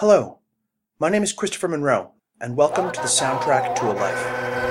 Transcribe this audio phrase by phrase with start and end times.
[0.00, 0.38] Hello,
[0.98, 4.69] my name is Christopher Monroe, and welcome to the soundtrack to a life.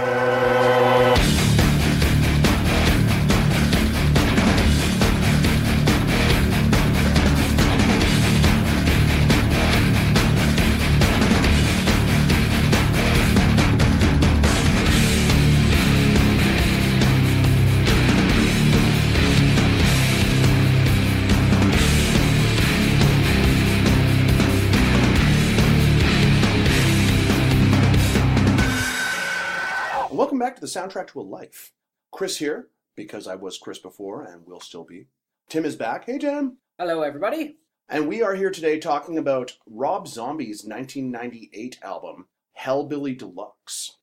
[30.70, 31.72] Soundtrack to a life.
[32.12, 35.08] Chris here, because I was Chris before and will still be.
[35.50, 36.06] Tim is back.
[36.06, 36.58] Hey, Tim.
[36.78, 37.58] Hello, everybody.
[37.90, 42.28] And we are here today talking about Rob Zombie's 1998 album,
[42.60, 43.98] Hellbilly Deluxe.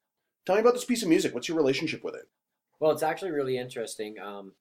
[0.45, 1.35] Tell me about this piece of music.
[1.35, 2.29] What's your relationship with it?
[2.81, 4.19] Well, it's actually really interesting.
[4.19, 4.53] Um,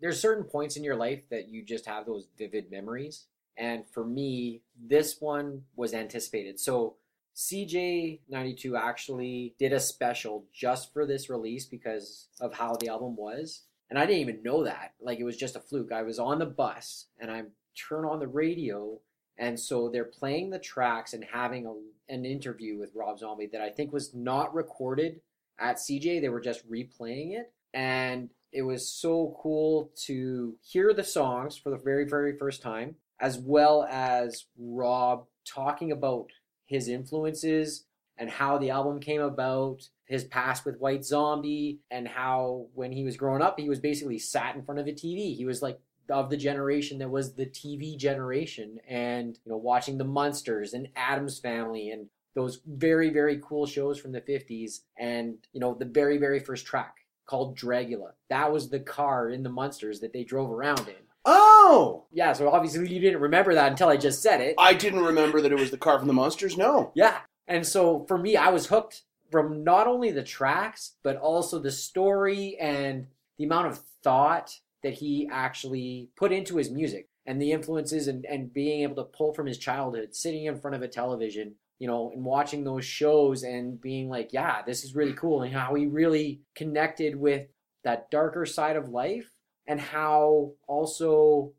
[0.00, 3.26] there's certain points in your life that you just have those vivid memories,
[3.56, 6.60] and for me, this one was anticipated.
[6.60, 6.96] So,
[7.34, 13.16] CJAY 92 actually did a special just for this release because of how the album
[13.16, 14.92] was, and I didn't even know that.
[15.00, 15.92] Like it was just a fluke.
[15.92, 17.42] I was on the bus and I
[17.88, 19.00] turn on the radio,
[19.36, 23.60] and so they're playing the tracks and having a, an interview with Rob Zombie that
[23.60, 25.20] I think was not recorded
[25.58, 26.20] at CJAY.
[26.20, 27.52] They were just replaying it.
[27.72, 32.94] And it was so cool to hear the songs for the very, very first time,
[33.20, 36.30] as well as Rob talking about
[36.66, 37.84] his influences
[38.16, 43.04] and how the album came about, his past with White Zombie, and how when he
[43.04, 45.36] was growing up, he was basically sat in front of a TV.
[45.36, 49.98] He was like of the generation that was the TV generation, and you know, watching
[49.98, 55.36] the Munsters and Adams Family and those very, very cool shows from the 50s, and
[55.52, 58.12] you know, the very, very first track called Dragula.
[58.28, 61.03] That was the car in the Munsters that they drove around in.
[61.24, 62.06] Oh!
[62.12, 64.54] Yeah, so obviously you didn't remember that until I just said it.
[64.58, 66.56] I didn't remember that it was the car from the Munsters.
[66.56, 66.92] No.
[66.94, 67.18] Yeah.
[67.48, 71.72] And so for me, I was hooked from not only the tracks, but also the
[71.72, 73.06] story and
[73.38, 78.24] the amount of thought that he actually put into his music and the influences and,
[78.26, 81.88] and being able to pull from his childhood, sitting in front of a television, you
[81.88, 85.42] know, and watching those shows and being like, yeah, this is really cool.
[85.42, 87.48] And how he really connected with
[87.82, 89.33] that darker side of life
[89.66, 91.52] and how also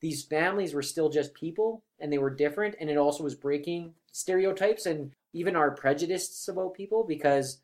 [0.00, 3.94] these families were still just people and they were different and it also was breaking
[4.12, 7.60] stereotypes and even our prejudices about people because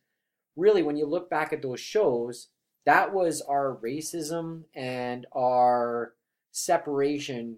[0.56, 2.48] really when you look back at those shows
[2.84, 6.14] that was our racism and our
[6.50, 7.56] separation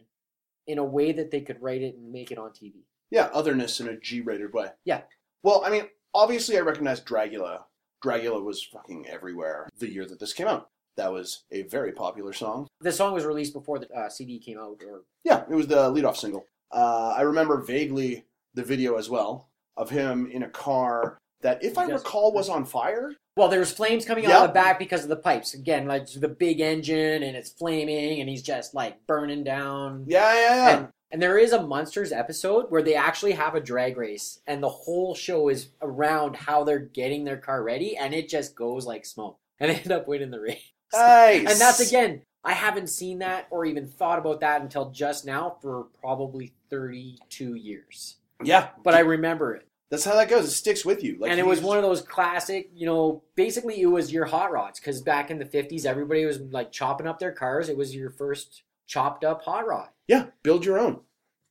[0.66, 2.72] in a way that they could write it and make it on TV.
[3.10, 4.68] Yeah, otherness in a G-rated way.
[4.84, 5.02] Yeah.
[5.42, 7.60] Well, I mean, obviously I recognize Dragula.
[8.02, 10.70] Dragula was fucking everywhere the year that this came out.
[10.96, 12.68] That was a very popular song.
[12.80, 15.90] The song was released before the uh, CD came out or Yeah, it was the
[15.90, 16.46] leadoff single.
[16.72, 18.24] Uh, I remember vaguely
[18.54, 22.00] the video as well of him in a car that, if I Yes.
[22.04, 23.12] recall, was on fire.
[23.36, 25.54] Well, there's flames coming out of the back because of the pipes.
[25.54, 30.04] Again, like the big engine and it's flaming and he's just like burning down.
[30.06, 30.76] Yeah, yeah, yeah.
[30.78, 34.62] And, and there is a Munsters episode where they actually have a drag race and
[34.62, 38.86] the whole show is around how they're getting their car ready and it just goes
[38.86, 39.38] like smoke.
[39.58, 40.70] And they end up winning the race.
[40.96, 41.50] Nice.
[41.50, 45.56] And that's again, I haven't seen that or even thought about that until just now
[45.62, 48.16] for probably 32 years.
[48.42, 49.66] Yeah, But I remember it.
[49.90, 50.44] that's how that goes.
[50.46, 51.16] It sticks with you.
[51.18, 54.52] Like and it was one of those classic, you know, basically it was your hot
[54.52, 57.68] rods because back in the 50s, everybody was like chopping up their cars.
[57.68, 59.88] It was your first chopped up hot rod.
[60.08, 61.00] Yeah, build your own.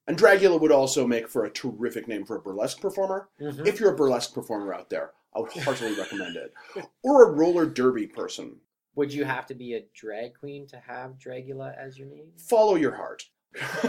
[0.06, 3.30] And Dragula would also make for a terrific name for a burlesque performer.
[3.42, 3.66] Mhm.
[3.66, 6.54] If you're a burlesque performer out there, I would heartily recommend it.
[7.02, 8.58] Or a roller derby person.
[8.96, 12.28] Would you have to be a drag queen to have Dragula as your name?
[12.38, 13.26] Follow your heart.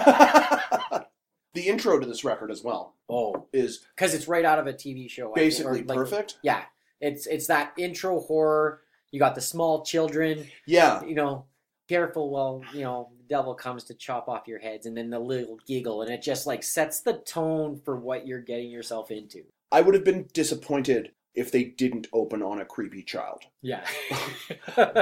[1.54, 4.72] the intro to this record as well Oh, is because it's right out of a
[4.72, 5.32] TV show.
[5.32, 6.38] I think, basically like, perfect.
[6.42, 6.62] Yeah,
[7.00, 8.80] it's it's that intro horror.
[9.10, 10.46] You got the small children.
[10.66, 11.44] Yeah, You know,
[11.88, 12.30] careful.
[12.30, 15.58] Well, you know, the devil comes to chop off your heads, and then the little
[15.66, 19.44] giggle, and it just like sets the tone for what you're getting yourself into.
[19.70, 23.42] I would have been disappointed if they didn't open on a creepy child.
[23.62, 23.84] Yeah.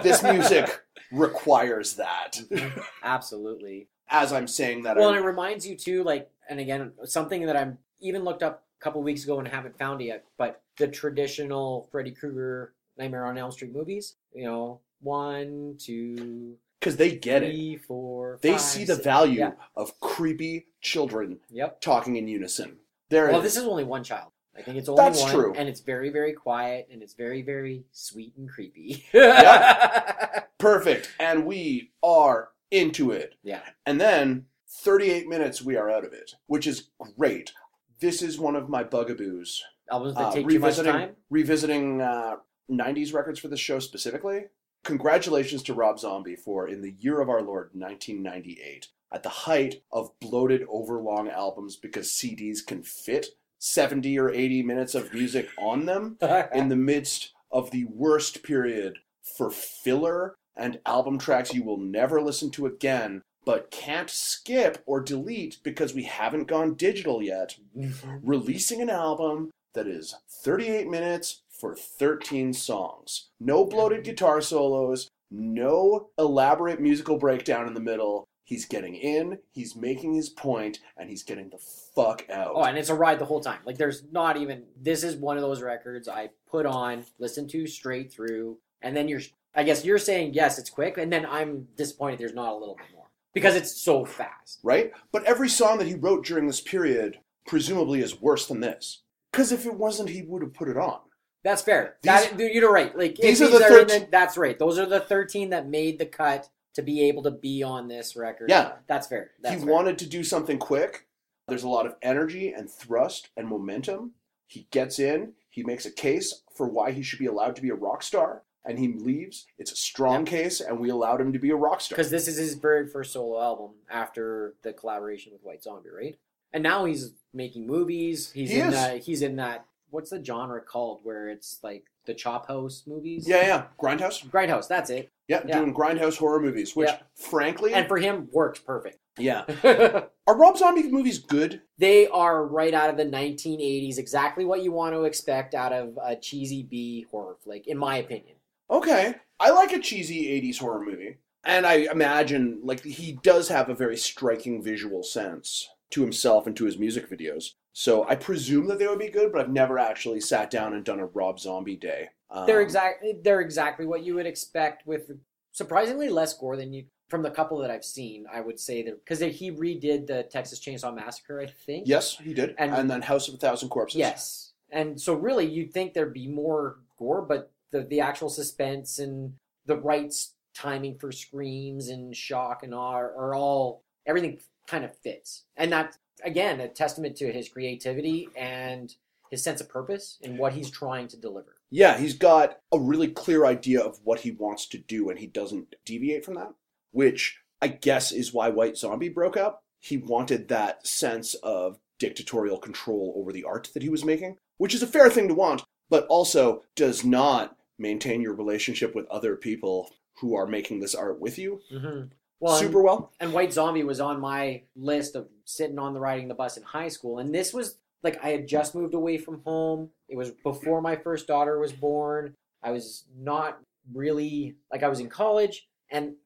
[0.03, 2.41] This music requires that.
[3.03, 3.89] Absolutely.
[4.09, 7.47] As I'm saying that, Well, I, and it reminds you too, like, and again, something
[7.47, 10.61] that I'm even looked up a couple weeks ago and haven't found it yet, but
[10.77, 14.17] the traditional Freddy Krueger Nightmare on Elm Street movies.
[14.35, 17.85] You know, one, two, because they get it.
[17.87, 18.39] four.
[18.43, 19.05] They five, see the six.
[19.05, 19.53] value Yeah.
[19.77, 21.81] of creepy children Yep.
[21.81, 22.79] talking in unison.
[23.09, 23.63] There Well, it this is.
[23.63, 24.32] is only one child.
[24.57, 25.55] I think it's only That's one, true.
[25.57, 29.05] and it's very, very quiet, and it's very, very sweet and creepy.
[29.13, 30.43] Yeah.
[30.59, 31.11] Perfect.
[31.19, 33.35] And we are into it.
[33.43, 33.63] yeah.
[33.87, 37.53] And then 38 minutes, we are out of it, which is great.
[38.01, 39.63] this is one of my bugaboos.
[39.91, 41.17] Albums that Uh, take too much revisiting time.
[41.31, 42.37] revisiting uh,
[42.71, 44.45] 90s records for this show specifically.
[44.85, 49.83] Congratulations to Rob Zombie for In the Year of Our Lord 1998, at the height
[49.93, 53.27] of bloated overlong albums because CDs can fit
[53.63, 56.19] 70 or 80 minutes of music on them,
[56.55, 62.21] in the midst of the worst period for filler and album tracks you will never
[62.21, 68.17] listen to again, but can't skip or delete because we haven't gone digital yet mm-hmm.
[68.23, 73.29] releasing an album that is 38 minutes for 13 songs.
[73.39, 74.11] No bloated mm-hmm.
[74.11, 78.25] guitar solos, no elaborate musical breakdown in the middle.
[78.45, 81.59] He's getting in, he's making his point, and he's getting the
[81.95, 82.53] fuck out.
[82.55, 83.61] Oh, and it's a ride the whole time.
[83.65, 87.67] Like there's not even this is one of those records I put on, listen to
[87.67, 89.21] straight through, and then you're
[89.55, 92.75] I guess you're saying yes, it's quick, and then I'm disappointed there's not a little
[92.77, 93.07] bit more.
[93.35, 94.59] Because it's so fast.
[94.63, 94.93] right?
[95.11, 99.03] But every song that he wrote during this period presumably is worse than this.
[99.31, 100.99] Because if it wasn't, he would have put it on.
[101.43, 101.97] That's fair.
[102.03, 102.97] These- that, you're right.
[102.97, 104.59] Like these are the in 13 that's right.
[104.59, 108.17] Those are the 13 that made the cut to be able to be on this
[108.17, 108.49] record.
[108.51, 108.73] Yeah.
[108.87, 109.33] that's fair.
[109.43, 109.73] That's he fair.
[109.73, 111.07] wanted to do something quick.
[111.49, 114.13] There's a lot of energy and thrust and momentum.
[114.47, 117.71] He gets in, he makes a case for why he should be allowed to be
[117.71, 119.47] a rock star, and he leaves.
[119.59, 121.97] It's a strong case, and we allowed him to be a rock star.
[121.97, 126.17] because this is his very first solo album after the collaboration with White Zombie, right?
[126.53, 128.31] And now he's making movies.
[128.31, 128.75] He's He in is.
[128.75, 128.99] that.
[129.03, 129.65] He's in that.
[129.93, 131.01] What's the genre called?
[131.03, 133.29] Where it's like the Chop House movies.
[133.29, 133.65] Yeah, yeah.
[133.81, 134.27] Grindhouse?
[134.27, 134.67] Grindhouse.
[134.67, 135.11] That's it.
[135.29, 135.59] Yeah, Yeah.
[135.59, 136.99] doing Grindhouse horror movies, which, Yeah.
[137.15, 138.99] frankly, And for him, works perfect.
[139.19, 139.45] yeah.
[140.27, 141.61] Are Rob Zombie movies good?
[141.79, 143.99] they are right out of the 1980s.
[143.99, 147.97] Exactly what you want to expect out of a cheesy B horror flick, in my
[147.99, 148.37] opinion.
[148.71, 149.17] Okay.
[149.39, 151.19] I like a cheesy 80s horror movie.
[151.45, 156.57] And I imagine, like, he does have a very striking visual sense to himself and
[156.57, 157.51] to his music videos.
[157.73, 160.85] So I presume that they would be good, but I've never actually sat down and
[160.85, 162.09] done a Rob Zombie day.
[162.31, 165.11] Um, they're exactly they're exactly what you would expect with
[165.53, 168.27] surprisingly less gore than you from the couple that I've seen.
[168.33, 171.87] I would say that because he redid the Texas Chainsaw Massacre, I think.
[171.87, 172.55] Yes, he did.
[172.59, 173.99] And- And, then House of a Thousand Corpses.
[173.99, 178.99] Yes, and so really you'd think there'd be more gore, but the the actual suspense
[178.99, 179.35] and
[179.67, 180.13] the right
[180.55, 185.73] timing for screams and shock and awe are, are all everything kind of fits, and
[185.73, 188.95] that's again a testament to his creativity and
[189.31, 191.57] his sense of purpose and what he's trying to deliver.
[191.71, 195.27] Yeah, he's got a really clear idea of what he wants to do, and he
[195.27, 196.53] doesn't deviate from that,
[196.91, 199.63] which I guess is why White Zombie broke up.
[199.81, 204.75] He wanted that sense of dictatorial control over the art that he was making, which
[204.75, 209.37] is a fair thing to want, but also does not maintain your relationship with other
[209.37, 209.91] people
[210.21, 212.09] who are making this art with you Mm-hmm.
[212.43, 213.13] Well, and- super well.
[213.21, 216.65] and White Zombie was on my list of sitting on the riding the bus in
[216.65, 219.91] high school, and this was like I had just moved away from home.
[220.09, 222.35] It was before my first daughter was born.
[222.61, 223.61] I was not
[223.93, 226.17] really like I was in college, and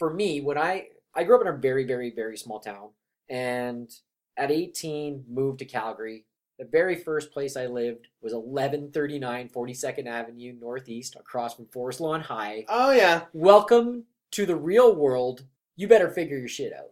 [0.00, 2.90] for me, when I I grew up in a very very very small town,
[3.28, 3.88] and
[4.36, 6.24] at 18 moved to Calgary.
[6.58, 12.20] The very first place I lived was 1139 42nd Avenue Northeast, across from Forest Lawn
[12.20, 12.66] High.
[12.68, 15.44] Oh yeah, Welcome to the real world.
[15.76, 16.90] You better figure your shit out.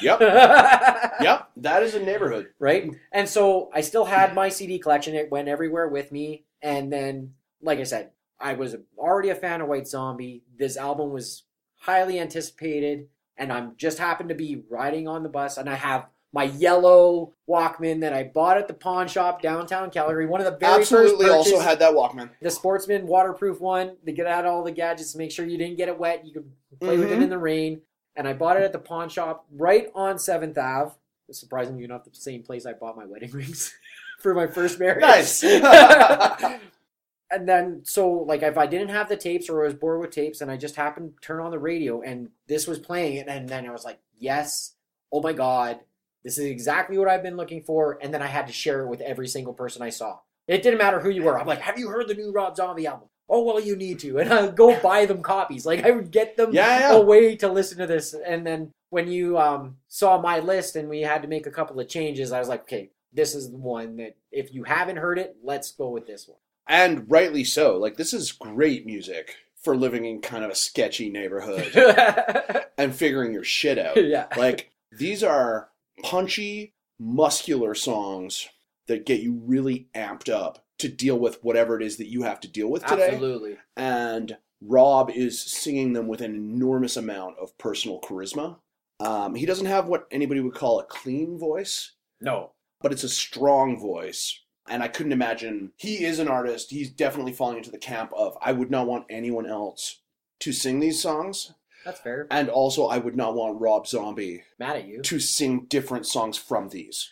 [0.00, 0.20] yep,
[1.20, 1.50] yep.
[1.56, 2.50] That is a neighborhood.
[2.58, 2.90] Right?
[3.10, 5.14] And so I still had my CD collection.
[5.14, 6.44] It went everywhere with me.
[6.60, 10.44] And then, like I said, I was already a fan of White Zombie.
[10.56, 11.44] This album was
[11.80, 13.08] highly anticipated.
[13.36, 15.56] And I'm just happened to be riding on the bus.
[15.56, 20.26] And I have my yellow Walkman that I bought at the pawn shop downtown Calgary.
[20.26, 22.30] One of the very Absolutely, also had that Walkman.
[22.40, 23.96] the Sportsman waterproof one.
[24.02, 26.24] They get out all the gadgets to make sure you didn't get it wet.
[26.24, 27.22] You could play with it Mhm.
[27.24, 27.82] in the rain.
[28.16, 30.92] And I bought it at the pawn shop right on Seventh Ave.
[31.30, 33.74] Surprisingly, you're not the same place I bought my wedding rings
[34.20, 35.00] for my first marriage.
[35.02, 35.42] Nice.
[37.30, 40.10] and then, so like, if I didn't have the tapes or I was bored with
[40.10, 43.28] tapes, and I just happened to turn on the radio and this was playing, and,
[43.30, 44.74] and then I was like, yes,
[45.12, 45.80] oh my god,
[46.24, 47.98] this is exactly what I've been looking for.
[48.02, 50.18] And then I had to share it with every single person I saw.
[50.48, 51.38] It didn't matter who you were.
[51.38, 53.08] I'm like, have you heard the new Rob Zombie album?
[53.28, 55.64] Oh well, you need to, and I go buy them copies.
[55.64, 56.92] Like I would get them Yeah, yeah.
[56.92, 61.00] away to listen to this, and then when you um, saw my list and we
[61.00, 63.96] had to make a couple of changes, I was like, okay, this is the one
[63.96, 66.36] that if you haven't heard it, let's go with this one.
[66.68, 67.78] and rightly so.
[67.78, 71.72] Like this is great music for living in kind of a sketchy neighborhood
[72.76, 73.96] and figuring your shit out.
[74.04, 75.68] yeah, Like these are
[76.02, 78.48] punchy, muscular songs
[78.86, 82.40] that get you really amped up to deal with whatever it is that you have
[82.40, 83.10] to deal with today.
[83.10, 83.56] absolutely.
[83.76, 88.58] And Rob is singing them with an enormous amount of personal charisma.
[89.00, 93.08] Um, he doesn't have what anybody would call a clean voice, No, but it's a
[93.08, 94.40] strong voice.
[94.68, 96.70] And I couldn't imagine he is an artist.
[96.70, 100.02] He's definitely falling into the camp of I would not want anyone else
[100.40, 101.52] to sing these songs.
[101.84, 102.26] That's fair.
[102.30, 105.02] And also, I would not want Rob Zombie Mad at you.
[105.02, 107.08] to sing different songs from these.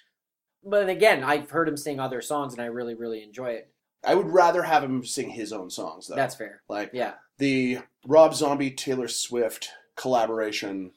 [0.64, 3.70] But again, I've heard him sing other songs and I really, really enjoy it.
[4.04, 6.14] I would rather have him sing his own songs, though.
[6.16, 6.62] That's fair.
[6.68, 7.14] like Yeah.
[7.38, 10.92] the Rob Zombie Taylor Swift collaboration.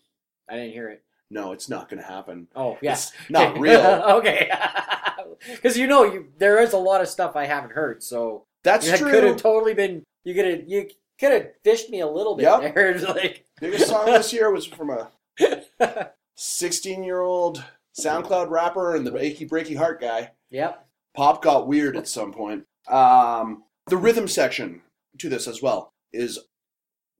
[0.50, 1.04] I didn't hear it.
[1.30, 2.48] No, it's not going to happen.
[2.56, 2.94] Oh, yeah.
[2.94, 3.80] It's not real.
[3.82, 4.52] okay.
[5.46, 8.90] Because you know, you there is a lot of stuff I haven't heard, so That's
[8.90, 9.12] that true.
[9.12, 10.04] could have totally been.
[10.24, 10.88] You could have you
[11.24, 12.74] could have fished me a little bit Yep.
[12.76, 13.00] there.
[13.08, 15.12] Like, Biggest song this year was from a
[16.36, 17.64] 16 year old
[18.00, 20.32] SoundCloud rapper and the achy breaky heart guy.
[20.50, 20.86] yep.
[21.16, 22.66] Pop got weird at some point.
[22.88, 24.82] Um, the rhythm section
[25.20, 26.40] to this as well is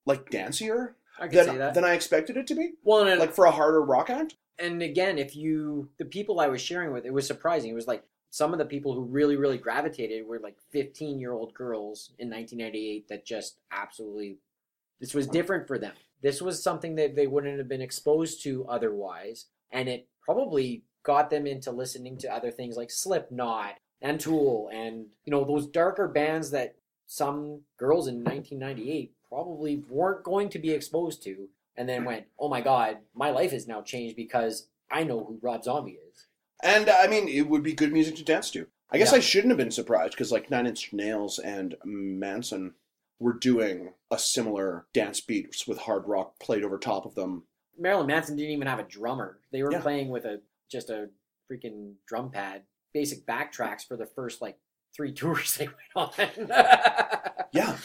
[0.08, 1.74] like dancier I can say than, that.
[1.76, 2.72] than I expected it to be.
[2.84, 4.36] well, Like for a harder rock act.
[4.58, 7.70] and again, if you the people I was sharing with, it was surprising.
[7.70, 11.34] It was like some of the people who really, really gravitated were like 15 year
[11.34, 14.40] old girls in 1998 that just absolutely.
[15.00, 15.94] This was different for them.
[16.24, 21.30] This was something that they wouldn't have been exposed to otherwise, and it probably got
[21.30, 26.08] them into listening to other things like Slipknot and Tool, and you know those darker
[26.08, 26.74] bands that
[27.06, 32.08] some girls in 1998 probably weren't going to be exposed to, and then mm.
[32.08, 36.00] went, "Oh my God, my life has now changed because I know who Rob Zombie
[36.10, 36.26] is."
[36.64, 38.66] And I mean, it would be good music to dance to.
[38.90, 39.18] I guess Yeah.
[39.18, 42.74] I shouldn't have been surprised because like Nine Inch Nails and Manson
[43.20, 47.44] were doing a similar dance beat with hard rock played over top of them.
[47.78, 49.40] Marilyn Manson didn't even have a drummer.
[49.52, 49.82] They were Yeah.
[49.82, 50.42] playing with a
[50.72, 51.10] just a
[51.52, 54.58] freaking drum pad, basic backtracks for the first like
[54.96, 56.12] three tours they went on.
[57.52, 57.78] Yeah.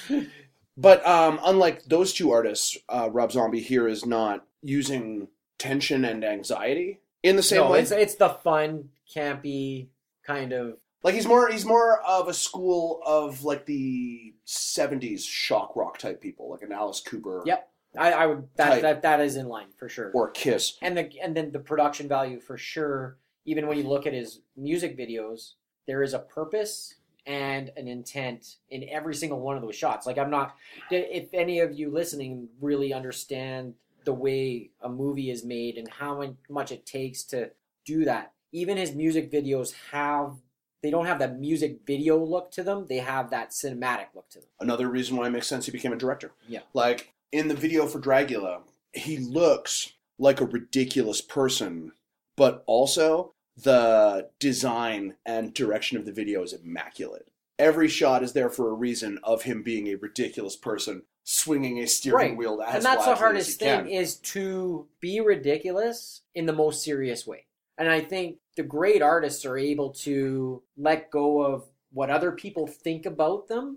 [0.79, 6.25] But um, unlike those two artists, uh, Rob Zombie here is not using tension and
[6.25, 7.81] anxiety in the same no, way.
[7.81, 9.89] it's it's the fun, campy
[10.25, 10.79] kind of.
[11.03, 16.21] Like he's more he's more of a school of like the '70s shock rock type
[16.21, 17.69] people, like an Alice Cooper Yep.
[17.97, 20.11] I, I would that, that that is in line for sure.
[20.13, 20.77] or Kiss.
[20.83, 23.19] and the and then the production value for sure.
[23.45, 25.53] Even when you look at his music videos,
[25.87, 26.95] there is a purpose
[27.27, 30.07] and an intent in every single one of those shots.
[30.07, 30.55] Like I'm not,
[30.91, 33.75] if any of you listening really understand
[34.09, 37.51] the way a movie is made and how much it takes to
[37.85, 38.33] do that.
[38.53, 40.37] Even his music videos have
[40.83, 42.87] they don't have that music video look to them.
[42.89, 44.49] They have that cinematic look to them.
[44.61, 46.33] Another reason why it makes sense he became a director.
[46.49, 46.61] Yeah.
[46.73, 48.63] Like in the video for Dragula,
[48.95, 51.93] he looks like a ridiculous person,
[52.35, 57.29] but also the design and direction of the video is immaculate.
[57.59, 61.87] Every shot is there for a reason of him being a ridiculous person swinging a
[61.87, 62.37] steering Right.
[62.39, 63.85] wheel as and that's the hardest can.
[63.85, 67.45] thing is to be ridiculous in the most serious way
[67.77, 72.67] and i think the great artists are able to let go of what other people
[72.67, 73.77] think about them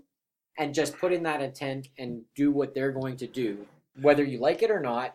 [0.56, 3.66] and just put in that intent and do what they're going to do
[4.00, 5.14] whether you like it or not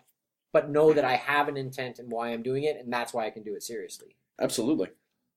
[0.53, 3.25] but know that i have an intent and why i'm doing it and that's why
[3.25, 4.89] i can do it seriously Absolutely.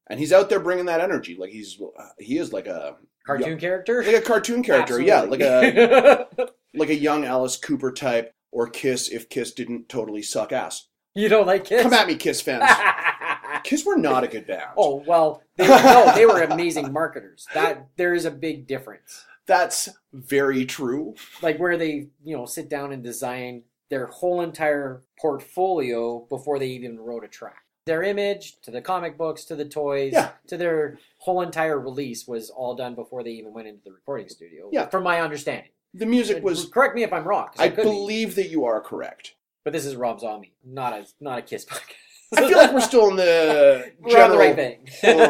[0.08, 1.34] And he's out there bringing that energy.
[1.38, 5.00] Like he's uh, he is like a cartoon character like a cartoon character.
[5.00, 6.26] Yeah, like a
[6.74, 10.88] like a young Alice Cooper type or Kiss if Kiss didn't totally suck ass.
[11.14, 11.82] you don't like Kiss?
[11.82, 12.64] Come at me, Kiss fans.
[13.64, 14.70] Kiss were not a good band.
[14.76, 19.88] oh well they, no they were amazing marketers that there is a big difference That's
[20.14, 21.14] very true.
[21.42, 26.68] like where they you know sit down and design their whole entire portfolio before they
[26.68, 30.30] even wrote a track their image to the comic books to the toys Yeah.
[30.46, 34.28] to their whole entire release was all done before they even went into the recording
[34.28, 34.88] studio Yeah.
[34.88, 36.66] from my understanding The music uh, was.
[36.68, 37.90] correct me if i'm wrong 'cause I could be.
[37.90, 39.34] believe that you are correct.
[39.64, 41.94] but this is rob zombie not a not a kiss podcast
[42.36, 44.78] I feel like we're still in the we're on the right general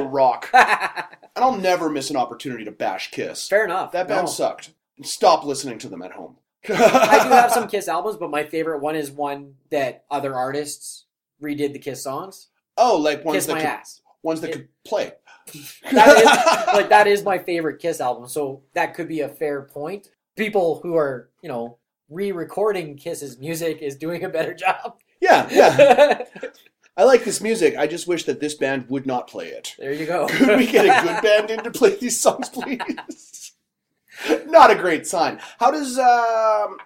[0.02, 3.48] thing rock, and I'll never miss an opportunity to bash Kiss.
[3.48, 4.30] fair enough That band No.
[4.30, 4.74] sucked.
[5.02, 6.36] Stop listening to them at home.
[6.68, 11.06] I do have some Kiss albums, but my favorite one is one that other artists
[11.42, 12.48] redid the Kiss songs.
[12.76, 14.02] Oh, like ones Kiss that my could, ass.
[14.22, 15.12] ones that It- could play.
[15.92, 18.28] That is like that is my favorite Kiss album.
[18.28, 20.08] So that could be a fair point.
[20.40, 21.76] People who are you know
[22.08, 24.96] re-recording Kiss's music is doing a better job.
[25.20, 26.24] yeah, yeah.
[26.96, 27.76] I like this music.
[27.76, 29.74] I just wish that this band would not play it.
[29.78, 30.26] there you go.
[30.30, 33.52] Could we get a good band in to play these songs, please?
[34.46, 35.40] not a great sign.
[35.58, 36.78] How does um,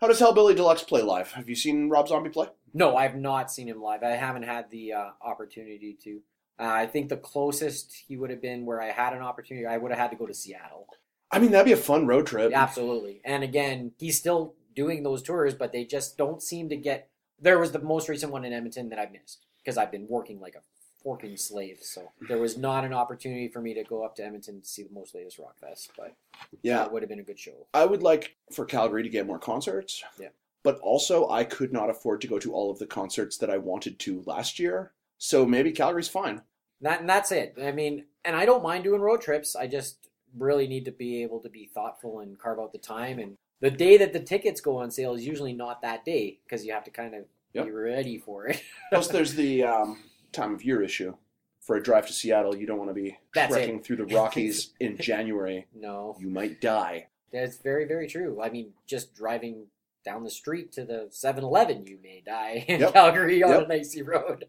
[0.00, 1.30] how does Hellbilly Deluxe play live?
[1.32, 2.48] Have you seen Rob Zombie play?
[2.74, 4.02] No, I've not seen him live.
[4.02, 6.20] I haven't had the uh, opportunity to.
[6.60, 9.76] Uh, I think the closest he would have been where I had an opportunity, I
[9.76, 10.88] would have had to go to Seattle.
[11.30, 12.52] I mean, that'd be a fun road trip.
[12.54, 13.20] Absolutely.
[13.24, 17.10] And again, he's still doing those tours, but they just don't seem to get.
[17.40, 20.40] There was the most recent one in Edmonton that I missed because I've been working
[20.40, 20.62] like a
[21.02, 24.60] forking slave, so there was not an opportunity for me to go up to Edmonton
[24.60, 26.16] to see the most latest rock fest, but
[26.62, 27.66] Yeah, that would have been a good show.
[27.72, 30.02] I would like for Calgary to get more concerts.
[30.18, 30.28] Yeah.
[30.64, 33.58] But also, I could not afford to go to all of the concerts that I
[33.58, 34.92] wanted to last year.
[35.18, 36.42] So maybe Calgary's fine.
[36.80, 37.54] That and that's it.
[37.62, 39.56] I mean, and I don't mind doing road trips.
[39.56, 43.18] I just really need to be able to be thoughtful and carve out the time.
[43.18, 46.64] And the day that the tickets go on sale is usually not that day because
[46.64, 47.64] you have to kind of Yep.
[47.64, 48.62] be ready for it.
[48.92, 51.14] Plus, there's the um, time of year issue.
[51.62, 53.56] For a drive to Seattle, you don't want to be That's it.
[53.58, 55.66] trekking through the Rockies in January.
[55.74, 57.08] no, You might die.
[57.32, 58.40] that's very very true.
[58.42, 59.66] I mean, just driving
[60.04, 62.92] down the street to the 7-Eleven, you may die in Yep.
[62.92, 63.62] Calgary on Yep.
[63.64, 64.44] an icy road.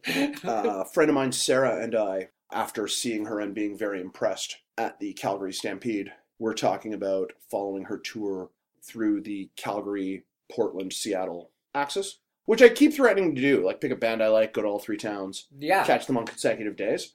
[0.46, 4.58] Uh, a friend of mine, Sarah, and I, after seeing her and being very impressed
[4.78, 8.50] at the Calgary Stampede, we're talking about following her tour
[8.82, 13.66] through the Calgary, Portland, Seattle axis, which I keep threatening to do.
[13.66, 16.26] Like, pick a band I like, go to all three towns, yeah, catch them on
[16.26, 17.14] consecutive days.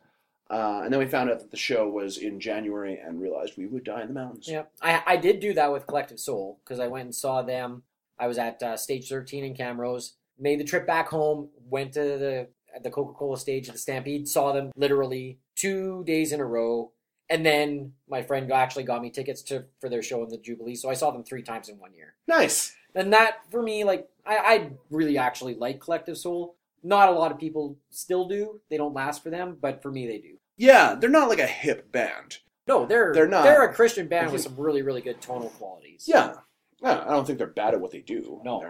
[0.50, 3.66] Uh, and then we found out that the show was in January and realized we
[3.66, 4.46] would die in the mountains.
[4.46, 7.82] Yeah, I, I did do that with Collective Soul because I went and saw them.
[8.18, 12.00] I was at uh, stage 13 in Camrose, made the trip back home, went to
[12.00, 16.40] the at the Coca Cola stage at the Stampede, saw them literally two days in
[16.40, 16.92] a row,
[17.28, 20.74] and then my friend actually got me tickets to for their show in the Jubilee,
[20.74, 22.14] so I saw them three times in one year.
[22.26, 22.74] Nice.
[22.94, 26.56] And that for me, like I, I really actually like Collective Soul.
[26.82, 30.06] Not a lot of people still do; they don't last for them, but for me,
[30.06, 30.36] they do.
[30.56, 32.38] Yeah, they're not like a hip band.
[32.66, 33.44] No, they're They're not.
[33.44, 36.04] They're a Christian band with some really really good tonal qualities.
[36.06, 36.34] Yeah.
[36.82, 38.40] Yeah, I don't think they're bad at what they do.
[38.44, 38.62] No.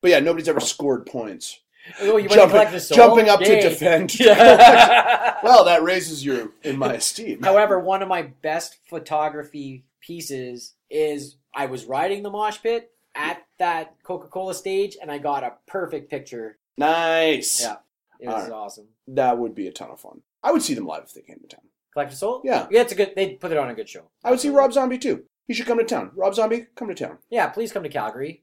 [0.00, 1.60] But yeah, nobody's ever scored points.
[2.00, 2.96] Oh, you Jumping, Soul?
[2.96, 4.18] jumping up to defend.
[4.20, 5.36] Yeah.
[5.42, 7.42] well, that raises you in my esteem.
[7.42, 13.44] However, one of my best photography pieces is I was riding the mosh pit at
[13.58, 16.58] that Coca Cola stage, and I got a perfect picture.
[16.76, 17.62] Nice.
[17.62, 17.76] Yeah.
[18.20, 18.52] It was Alright.
[18.52, 18.86] awesome.
[19.08, 20.22] That would be a ton of fun.
[20.42, 21.64] I would see them live if they came to town.
[21.92, 22.42] Collective Soul?
[22.44, 22.66] Yeah.
[22.70, 23.12] Yeah, it's a good.
[23.16, 24.10] They put it on a good show.
[24.24, 25.24] I would see Rob Zombie too.
[25.46, 26.10] He should come to town.
[26.14, 27.18] Rob Zombie, come to town.
[27.30, 28.42] Yeah, please come to Calgary.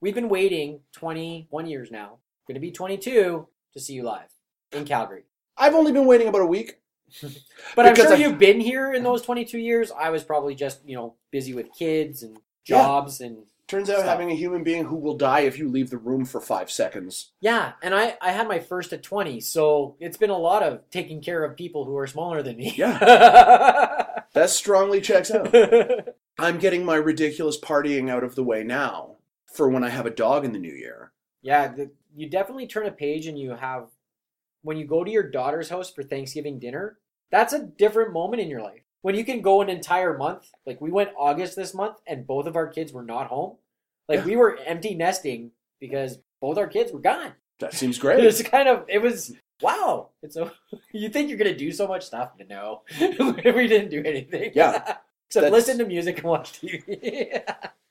[0.00, 2.18] We've been waiting 21 years now.
[2.50, 4.26] Going to be 22 to see you live
[4.72, 5.22] in Calgary.
[5.56, 6.80] I've only been waiting about a week.
[7.76, 9.92] But I'm sure I've- you've been here in those 22 years.
[9.92, 12.78] I was probably just, you know, busy with kids and Yeah.
[12.82, 14.08] jobs and Turns out Stop.
[14.08, 17.30] having a human being who will die if you leave the room for five seconds.
[17.40, 20.80] yeah, and I I had my first at 20, so it's been a lot of
[20.90, 22.72] taking care of people who are smaller than me.
[22.76, 23.96] Yeah.
[24.32, 25.54] That strongly checks out.
[26.38, 29.16] I'm getting my ridiculous partying out of the way now
[29.54, 31.12] for when I have a dog in the new year.
[31.42, 33.88] yeah, the, you definitely turn a page and you have
[34.62, 36.98] when you go to your daughter's house for Thanksgiving dinner.
[37.30, 38.82] That's a different moment in your life.
[39.02, 42.46] When you can go an entire month, like we went August this month and both
[42.46, 43.56] of our kids were not home.
[44.08, 47.32] Like we were empty nesting because both our kids were gone.
[47.60, 48.24] That seems great.
[48.24, 50.10] it's kind of it was wow.
[50.22, 50.50] It's so
[50.92, 54.52] you think you're gonna do so much stuff, but no, we didn't do anything.
[54.54, 54.74] Yeah.
[54.76, 57.42] except That's- listen to music and watch TV.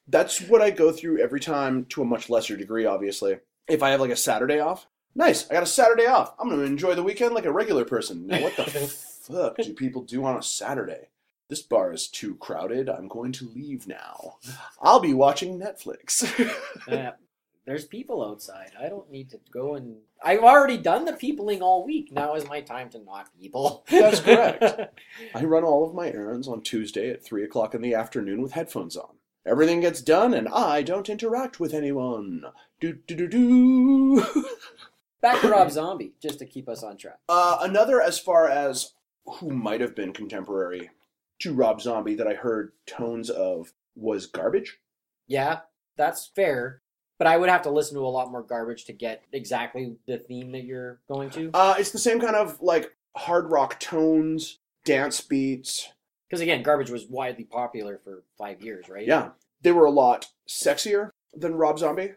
[0.08, 3.38] That's what I go through every time to a much lesser degree, obviously.
[3.70, 5.50] If I have like a Saturday off, nice.
[5.50, 6.34] I got a Saturday off.
[6.40, 8.28] I'm going to enjoy the weekend like a regular person.
[8.28, 11.10] Now, what the fuck do people do on a Saturday?
[11.50, 12.90] This bar is too crowded.
[12.90, 14.38] I'm going to leave now.
[14.82, 16.26] I'll be watching Netflix.
[16.90, 17.12] Uh,
[17.66, 18.72] there's people outside.
[18.80, 19.98] I don't need to go and.
[20.24, 22.12] I've already done the peopling all week.
[22.12, 23.86] Now is my time to not people.
[23.92, 24.64] That's correct.
[25.36, 28.54] I run all of my errands on Tuesday at 3 o'clock in the afternoon with
[28.54, 29.18] headphones on.
[29.46, 32.44] Everything gets done, and I don't interact with anyone.
[32.80, 34.26] Do do do do.
[35.22, 37.20] Back to Rob Zombie, just to keep us on track.
[37.28, 38.94] Uh, another, as far as
[39.26, 40.90] who might have been contemporary
[41.40, 44.78] to Rob Zombie that I heard tones of was Garbage.
[45.28, 45.60] Yeah,
[45.98, 46.82] that's fair.
[47.18, 50.20] But I would have to listen to a lot more garbage to get exactly the
[50.20, 51.52] theme that you're going to.
[51.54, 55.90] Uh, it's the same kind of like hard rock tones, dance beats.
[56.30, 59.06] Because again, garbage was widely popular for five years, right?
[59.06, 62.14] Yeah, they were a lot sexier than Rob Zombie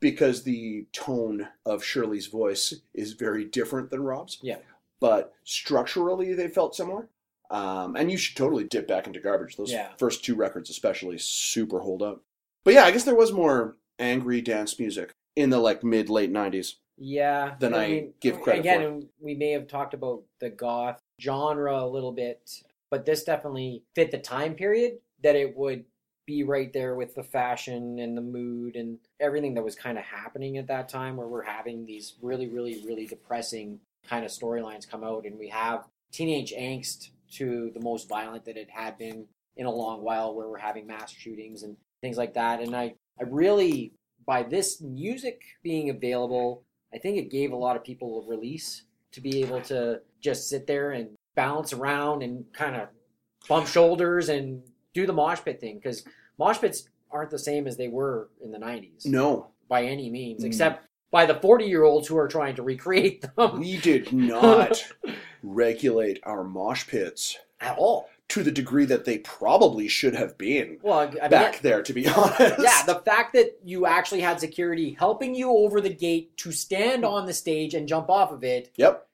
[0.00, 4.38] because the tone of Shirley's voice is very different than Rob's.
[4.42, 4.56] Yeah.
[5.00, 7.08] But structurally, they felt similar.
[7.50, 9.56] Um, and you should totally dip back into garbage.
[9.56, 9.88] Those Yeah.
[9.98, 12.22] first two records, especially, super hold up.
[12.64, 16.30] But yeah, I guess there was more angry dance music in the like mid late
[16.32, 16.76] '90s.
[16.96, 17.56] Yeah.
[17.58, 19.06] Than I give credit again, for.
[19.20, 24.10] we may have talked about the goth genre a little bit, but this definitely fit
[24.10, 25.84] the time period that it would
[26.30, 30.04] be right there with the fashion and the mood and everything that was kind of
[30.04, 34.88] happening at that time where we're having these really, really, really depressing kind of storylines
[34.88, 39.26] come out and we have teenage angst to the most violent that it had been
[39.56, 42.60] in a long while where we're having mass shootings and things like that.
[42.60, 43.92] And I, I really,
[44.24, 46.62] by this music being available,
[46.94, 50.48] I think it gave a lot of people a release to be able to just
[50.48, 52.86] sit there and bounce around and kind of
[53.48, 54.62] bump shoulders and
[54.94, 56.04] do the mosh pit thing because
[56.40, 60.42] mosh pits aren't the same as they were in the 90s No, by any means,
[60.42, 60.46] Mm.
[60.46, 64.84] except by the 40 year olds who are trying to recreate them we did not
[65.42, 68.08] regulate our mosh pits at all.
[68.28, 71.92] to the degree that they probably should have been Well, I mean, back there, to
[71.92, 72.62] be honest.
[72.62, 77.04] yeah, the fact that you actually had security helping you over the gate to stand
[77.04, 79.06] on the stage and jump off of it, Yep.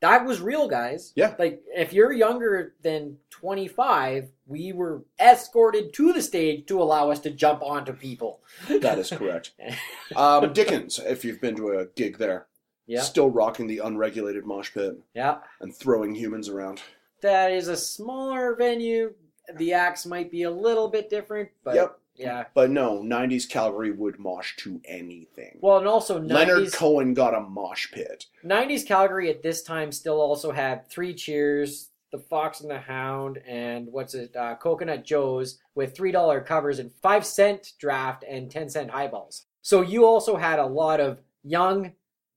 [0.00, 1.12] That was real, guys.
[1.16, 1.34] Yeah.
[1.38, 7.20] Like, if you're younger than 25, we were escorted to the stage to allow us
[7.20, 8.40] to jump onto people.
[8.68, 9.52] That is correct.
[10.16, 12.46] um, Dickens, if you've been to a gig there,
[12.86, 13.00] Yeah.
[13.02, 15.38] still rocking the unregulated mosh pit Yeah.
[15.60, 16.82] and throwing humans around.
[17.22, 19.14] That is a smaller venue.
[19.56, 21.98] The acts might be a little bit different, but Yep.
[22.16, 22.44] Yeah.
[22.54, 25.58] But no, 90s Calgary would mosh to anything.
[25.60, 28.26] Well, and also 90s, Leonard Cohen got a mosh pit.
[28.44, 33.38] 90s Calgary at this time still also had Three Cheers, The Fox and the Hound,
[33.46, 38.68] and what's it, uh, Coconut Joe's with $3 covers and 5 cent draft and 10
[38.70, 39.46] cent highballs.
[39.62, 41.92] So you also had a lot of young,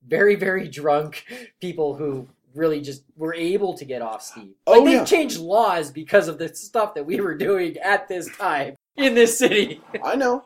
[0.07, 1.25] very, very drunk
[1.61, 4.55] people who really just were able to get off steam.
[4.65, 5.05] Like Oh, they yeah.
[5.05, 9.37] changed laws because of the stuff that we were doing at this time in this
[9.37, 9.81] city.
[10.03, 10.43] I know.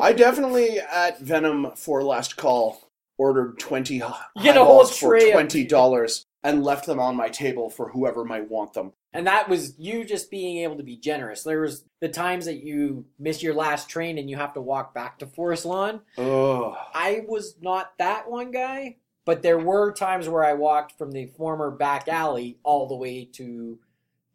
[0.00, 5.10] I definitely, at Venom for Last Call, ordered 20 hi- Get a whole highballs for
[5.18, 8.92] tray of- $20 and left them on my table for whoever might want them.
[9.12, 11.42] And that was you just being able to be generous.
[11.42, 14.94] There was the times that you miss your last train and you have to walk
[14.94, 16.00] back to Forest Lawn.
[16.18, 16.74] Ugh.
[16.94, 21.26] I was not that one guy, but there were times where I walked from the
[21.26, 23.78] former back alley all the way to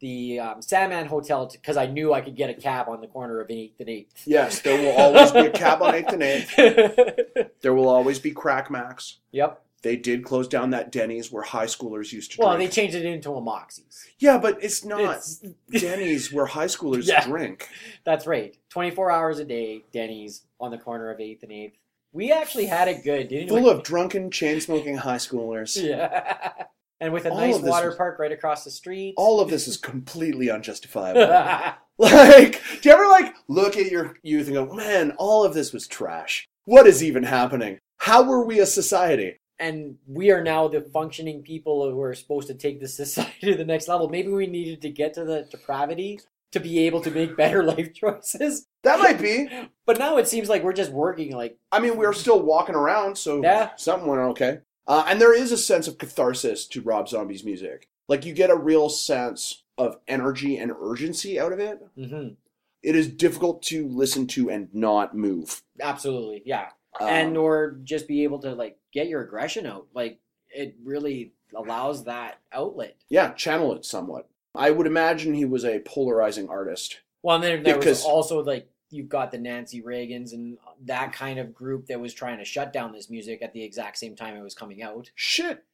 [0.00, 3.40] the um, Sandman Hotel because I knew I could get a cab on the corner
[3.40, 4.06] of 8th and 8th.
[4.26, 7.50] Yes, there will always be a cab on 8th and 8th.
[7.60, 9.18] There will always be Crack Max.
[9.32, 9.62] yep.
[9.82, 13.04] They did close down that Denny's where high schoolers used to Well, they changed it
[13.04, 14.06] into a Moxie's.
[14.18, 17.24] yeah, but it's not It's- Denny's where high schoolers Yeah.
[17.24, 17.68] drink.
[18.04, 18.56] That's right.
[18.70, 21.72] 24 hours a day, Denny's on the corner of 8th and 8th.
[22.12, 23.60] We actually had it good, didn't we?
[23.60, 25.80] Full of drunken, chain smoking high schoolers.
[25.88, 26.52] Yeah.
[27.00, 29.14] And with a All nice water was- park right across the street.
[29.16, 31.74] All of this is completely unjustifiable.
[32.00, 35.72] Like, do you ever like look at your youth and go, man, all of this
[35.72, 36.46] was trash.
[36.64, 37.78] What is even happening?
[37.96, 39.38] How were we a society?
[39.60, 43.56] and we are now the functioning people who are supposed to take the society to
[43.56, 44.08] the next level.
[44.08, 46.20] Maybe we needed to get to the depravity
[46.52, 48.66] to be able to make better life choices.
[48.84, 49.48] That might be.
[49.84, 53.18] But now it seems like we're just working like I mean, we're still walking around,
[53.18, 53.70] so Yeah.
[53.76, 54.58] something went okay.
[54.88, 57.88] Uh, and there is a sense of catharsis to Rob Zombie's music.
[58.08, 61.78] Like, you get a real sense of energy and urgency out of it.
[61.96, 62.36] mhm,
[62.82, 65.62] It is difficult to listen to and not move.
[65.80, 66.70] absolutely, yeah.
[66.98, 69.86] Um, and or just be able to like get your aggression out.
[69.94, 72.96] Like it really allows that outlet.
[73.08, 74.26] yeah, channel it somewhat.
[74.54, 77.00] I would imagine he was a polarizing artist.
[77.22, 81.12] Well, and then there Because- was also like you've got the Nancy Reagans and that
[81.12, 84.16] kind of group that was trying to shut down this music at the exact same
[84.16, 85.10] time it was coming out.
[85.14, 85.64] Shit,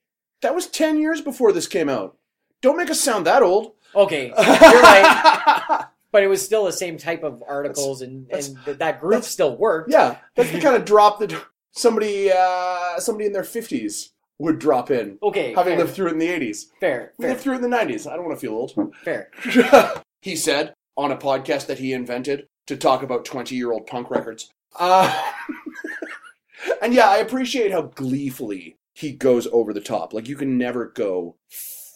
[0.43, 2.17] that was 10 years before this came out.
[2.61, 3.73] Don't make us sound that old.
[3.95, 4.37] Okay, you're
[4.83, 9.01] right, but it was still the same type of articles, and that's- and th- that
[9.01, 9.91] group still worked.
[9.93, 11.33] yeah, that's the kind of drop that
[11.73, 16.13] somebody uh, somebody in their 50s would drop in, Okay, having fair, lived through it
[16.13, 16.65] in the 80s.
[16.81, 18.11] fair, We fair, lived through it in the 90s.
[18.11, 18.95] I don't want to feel old.
[19.05, 19.31] fair.
[20.23, 24.11] he said on a podcast that he invented to talk about 20 year old punk
[24.11, 24.53] records.
[24.79, 25.23] Uh,
[26.83, 30.13] and yeah, I appreciate how gleefully he goes over the top.
[30.13, 31.37] Like, you can never go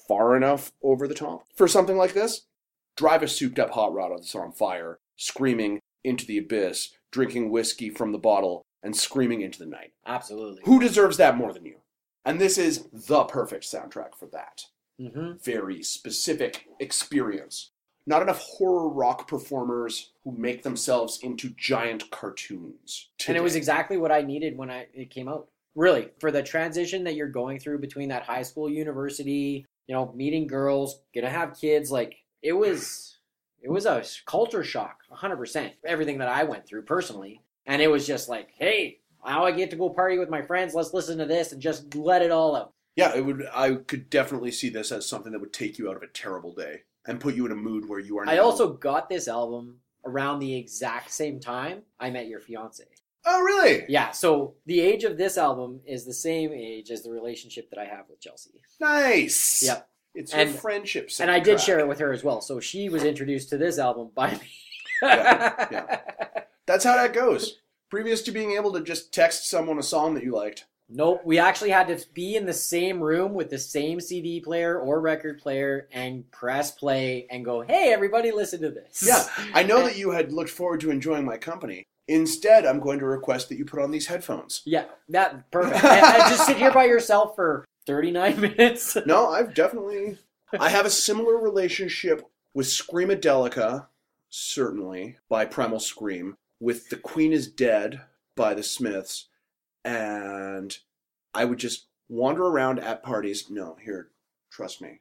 [0.08, 2.42] far enough over the top for something like this.
[2.96, 7.90] Drive a souped up hot rod that's on fire, screaming into the abyss, drinking whiskey
[7.90, 9.92] from the bottle, and screaming into the night.
[10.06, 10.62] Absolutely.
[10.64, 11.76] Who deserves that more than you?
[12.24, 14.64] And this is the perfect soundtrack for that
[15.00, 17.70] hmm very specific experience.
[18.06, 23.08] Not enough horror rock performers who make themselves into giant cartoons.
[23.26, 25.48] And it was exactly what I needed when I it came out.
[25.74, 30.12] Really, for the transition that you're going through between that high school, university, you know,
[30.14, 33.18] meeting girls, gonna have kids, like it was,
[33.62, 35.36] it was a culture shock, 100.
[35.36, 39.52] percent Everything that I went through personally, and it was just like, hey, now I
[39.52, 40.74] get to go party with my friends.
[40.74, 42.72] Let's listen to this and just let it all out.
[42.96, 43.14] yeah.
[43.14, 43.46] It would.
[43.54, 46.54] I could definitely see this as something that would take you out of a terrible
[46.54, 48.28] day and put you in a mood where you are.
[48.28, 49.76] I also got this album
[50.08, 52.84] around the exact same time I met your fiance.
[53.26, 53.84] Oh, really?
[53.88, 57.78] Yeah, so the age of this album is the same age as the relationship that
[57.78, 58.50] I have with Chelsea.
[58.80, 59.62] Nice.
[59.64, 59.88] Yep.
[60.14, 61.10] It's your And- friendship.
[61.20, 62.40] And I did share it with her as well.
[62.40, 64.40] So she was introduced to this album by me.
[65.02, 66.00] Yeah,
[66.66, 67.58] That's how that goes.
[67.90, 71.38] Previous to being able to just text someone a song that you liked, Nope, we
[71.38, 75.38] actually had to be in the same room with the same CD player or record
[75.38, 79.98] player and press play and go, "Hey, everybody, listen to this." Yeah, I know that
[79.98, 81.84] you had looked forward to enjoying my company.
[82.08, 84.62] Instead, I'm going to request that you put on these headphones.
[84.64, 85.84] Yeah, that perfect.
[85.84, 88.96] and, just sit here by yourself for 39 minutes.
[89.04, 90.16] No, I've definitely.
[90.58, 93.86] I have a similar relationship with Screamadelica,
[94.30, 98.00] certainly, by Primal Scream, with The Queen is Dead
[98.34, 99.26] by the Smiths,
[99.84, 100.76] and
[101.34, 103.50] I would just wander around at parties.
[103.50, 104.08] No, here,
[104.50, 105.00] trust me.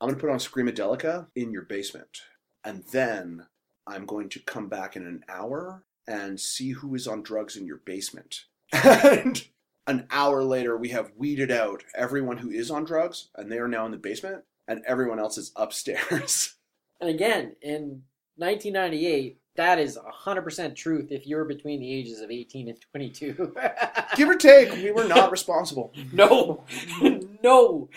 [0.00, 2.22] I'm going to put on Screamadelica in your basement,
[2.64, 3.46] and then
[3.86, 7.66] I'm going to come back in an hour and see who is on drugs in
[7.66, 8.44] your basement.
[8.72, 9.44] And
[9.86, 13.68] an hour later, we have weeded out everyone who is on drugs, and they are
[13.68, 16.54] now in the basement, and everyone else is upstairs.
[17.02, 18.02] And again, in
[18.36, 23.54] 1998, that is 100% truth if you're between the ages of 18 and 22.
[24.16, 25.92] Give or take, we were not responsible.
[26.14, 26.64] no,
[27.42, 27.90] no.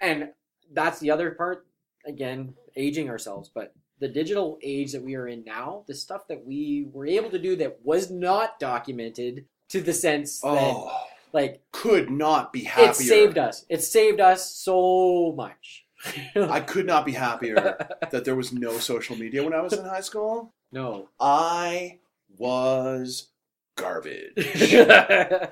[0.00, 0.28] and
[0.72, 1.66] that's the other part.
[2.06, 6.46] Again, aging ourselves, but the digital age that we are in now, the stuff that
[6.46, 11.62] we were able to do that was not documented to the sense that, Oh, like,
[11.72, 12.90] could not be happier.
[12.90, 13.66] it saved us.
[13.68, 15.85] It saved us so much.
[16.36, 17.54] I could not be happier
[18.10, 20.52] that there was no social media when I was in high school.
[20.72, 21.08] no.
[21.20, 22.00] I
[22.38, 23.28] was
[23.76, 24.32] garbage.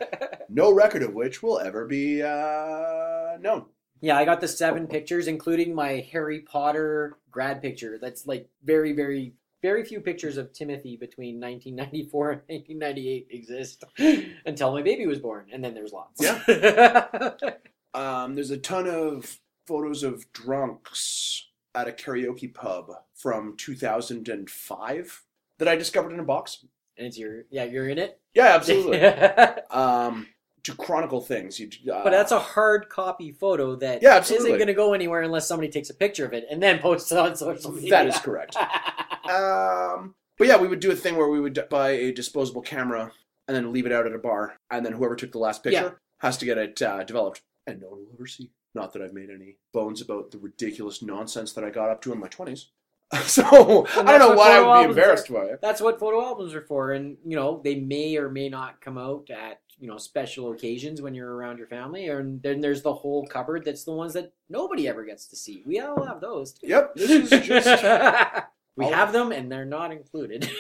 [0.51, 3.65] No record of which will ever be uh, known.
[4.01, 7.99] Yeah, I got the seven pictures, including my Harry Potter grad picture.
[8.01, 13.83] That's like very, very, very few pictures of Timothy between 1994 and 1998 exist
[14.47, 16.23] until my baby was born, and then there's lots.
[16.23, 17.17] Yeah.
[17.95, 25.23] Um, there's a ton of photos of drunks at a karaoke pub from 2005
[25.59, 26.65] that I discovered in a box.
[26.97, 28.21] and it's your yeah, you're in it.
[28.35, 29.01] Yeah, absolutely.
[29.71, 30.27] um,
[30.65, 31.69] to chronicle things, you.
[31.93, 34.51] Uh, that's a hard copy photo that Yeah, absolutely.
[34.53, 37.13] not going to go anywhere unless somebody takes a picture of it and then posts
[37.13, 37.91] it on social media.
[37.91, 38.57] That is correct.
[39.25, 43.11] Um, but yeah, we would do a thing where we would buy a disposable camera
[43.49, 45.81] and then leave it out at a bar, and then whoever took the last picture
[45.81, 45.91] Yeah.
[46.19, 48.51] has to get it uh, developed, and no one will ever see.
[48.75, 52.13] Not that I've made any bones about the ridiculous nonsense that I got up to
[52.13, 52.69] in my twenties.
[53.27, 55.45] so I don't know what I would be embarrassed by.
[55.45, 55.61] It.
[55.61, 58.99] That's what photo albums are for, and you know they may or may not come
[58.99, 62.93] out at you know special occasions when you're around your family, and then there's the
[62.95, 65.63] whole cupboard that's the ones that nobody ever gets to see.
[65.67, 66.55] We all have those.
[66.55, 66.67] Too.
[66.69, 68.45] Yep, this is just
[68.77, 70.51] we have them, and they're not included.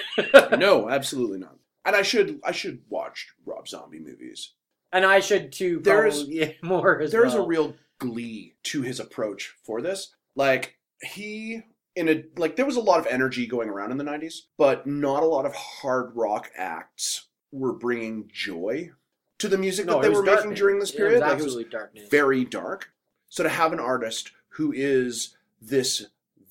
[0.57, 1.57] no, absolutely not.
[1.85, 4.53] And I should I should watch Rob Zombie movies.
[4.92, 5.81] and I should too.
[5.83, 7.44] There's- yeah, more as There's well.
[7.44, 10.14] a real glee to his approach for this.
[10.35, 11.62] Like he
[11.96, 14.87] in a like there was a lot of energy going around in the 90s, but
[14.87, 18.90] not a lot of hard rock acts were bringing joy
[19.38, 21.14] to the music no, that they it were making during this It period.
[21.14, 22.09] was like it was absolutely darkness.
[22.11, 22.90] very dark.
[23.28, 26.07] So to have an artist who is this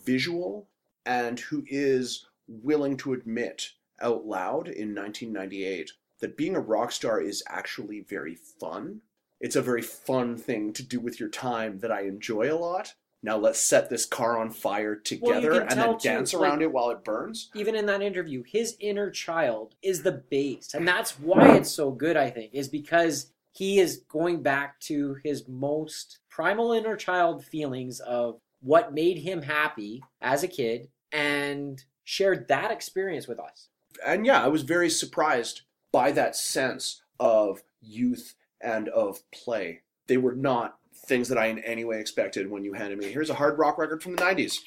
[0.05, 0.67] visual
[1.05, 7.21] and who is willing to admit out loud in 1998 that being a rock star
[7.21, 9.01] is actually very fun.
[9.43, 12.93] It's a very fun thing to do with your time that I enjoy a lot.
[13.21, 16.61] Now let's set this car on fire together can and then too, dance like- around
[16.61, 17.51] it while it burns.
[17.53, 20.73] even in that interview, his inner child is the base.
[20.73, 25.17] And that's why it's so good, I think, is because he is going back to
[25.25, 31.83] his most primal inner child feelings of what made him happy as a kid and
[32.05, 33.67] shared that experience with us.
[34.05, 39.81] and yeah, I was very surprised by that sense of youth and of play.
[40.07, 43.29] They were not things that I in any way expected when you handed me here's
[43.29, 44.59] a hard rock record from the 90s.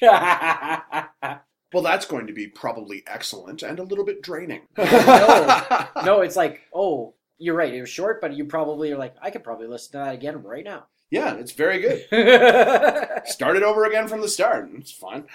[1.73, 4.61] Well, that's going to be probably excellent and a little bit draining.
[4.77, 5.87] No.
[6.05, 7.73] no, it's like, oh, you're right.
[7.73, 10.41] It was short, but you probably are like, I could probably listen to that again
[10.43, 10.85] right now.
[11.11, 12.05] yeah, it's very good.
[13.25, 14.69] Start it over again from the start.
[14.75, 15.25] It's fine.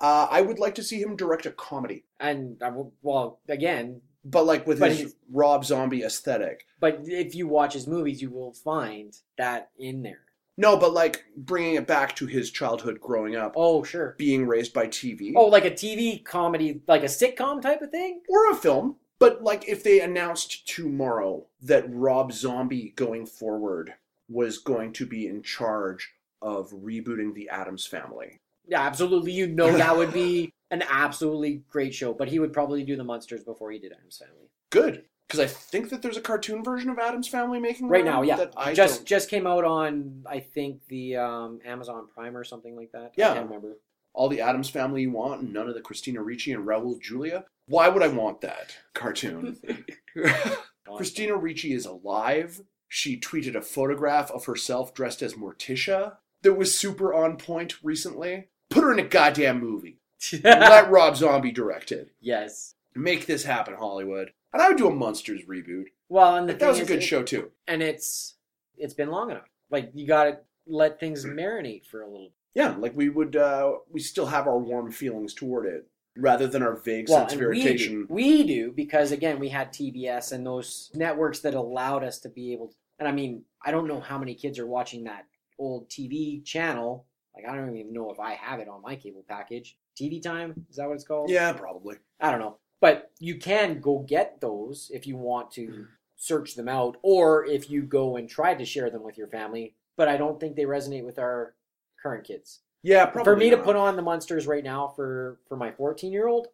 [0.00, 4.46] Uh, I would like to see him direct a comedy, And, uh, well, again, but
[4.46, 6.66] like with But his he's- Rob Zombie aesthetic.
[6.80, 10.20] But if you watch his movies, you will find that in there.
[10.56, 14.14] No, but like bringing it back to his childhood growing up, Oh, sure.
[14.18, 15.32] being raised by TV.
[15.34, 18.20] Oh, like a TV comedy, like a sitcom type of thing?
[18.28, 18.96] or a film.
[19.18, 23.94] But like if they announced tomorrow that Rob Zombie going forward
[24.28, 28.40] was going to be in charge of rebooting the Adams family.
[28.66, 29.32] Yeah, absolutely.
[29.32, 33.04] You know that would be an absolutely great show, but he would probably do the
[33.04, 34.48] Munsters before he did Adam's Family.
[34.70, 35.04] Good.
[35.26, 38.36] Because I think that there's a cartoon version of Adams Family making Right now, yeah.
[38.36, 42.44] That I just don't- just came out on I think the um, Amazon Prime or
[42.44, 43.12] something like that.
[43.16, 43.30] Yeah.
[43.30, 43.78] I can't remember.
[44.12, 47.44] all the Adams family you want, and none of the Christina Ricci and Raul Julia.
[47.66, 49.56] Why would I want that cartoon?
[50.96, 52.60] Christina Ricci is alive.
[52.88, 58.48] She tweeted a photograph of herself dressed as Morticia that was super on point recently.
[58.70, 59.98] Put her in a goddamn movie.
[60.44, 62.10] Let Rob Zombie direct it.
[62.20, 62.74] yes.
[62.96, 64.30] Make this happen, Hollywood.
[64.52, 65.86] And I would do a Munsters reboot.
[66.08, 67.50] Well, and the That was a good it- show too.
[67.66, 68.36] and it's
[68.76, 69.48] it's been long enough.
[69.70, 72.30] Like you got to let things marinate for a little.
[72.54, 73.34] Yeah, like we would.
[73.34, 77.32] uh We still have our warm feelings toward it, rather than our vague Well, sense
[77.32, 77.92] of and we irritation.
[78.02, 78.06] do.
[78.08, 82.52] we do because again we had TBS and those networks that allowed us to be
[82.52, 82.68] able.
[82.68, 85.26] to, And I mean, I don't know how many kids are watching that
[85.58, 87.06] old TV channel.
[87.34, 89.76] Like I don't even know if I have it on my cable package.
[89.98, 91.30] TV Time is that what it's called?
[91.30, 91.96] Yeah, probably.
[92.20, 92.58] I don't know.
[92.80, 95.82] But you can go get those if you want to hmm.
[96.16, 99.74] search them out, or if you go and try to share them with your family.
[99.96, 101.54] But I don't think they resonate with our
[102.02, 102.60] current kids.
[102.82, 103.24] Yeah, probably.
[103.24, 106.48] for me to put on the Munsters right now for for my 14 year old,